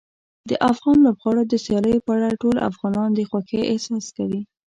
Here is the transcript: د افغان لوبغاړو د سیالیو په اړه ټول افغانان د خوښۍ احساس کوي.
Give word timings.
د 0.49 0.51
افغان 0.71 0.97
لوبغاړو 1.05 1.43
د 1.47 1.53
سیالیو 1.65 2.05
په 2.05 2.11
اړه 2.17 2.37
ټول 2.41 2.55
افغانان 2.69 3.09
د 3.13 3.19
خوښۍ 3.29 3.61
احساس 3.71 4.05
کوي. 4.17 4.41